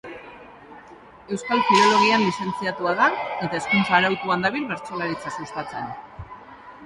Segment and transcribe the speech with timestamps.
[1.35, 5.93] Euskal Filologian lizentziatua da eta hezkuntza arautuan dabil bertsolaritza sustatzen.